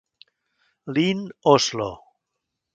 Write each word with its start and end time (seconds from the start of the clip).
Lyn 0.93 1.21
Oslo. 1.53 1.91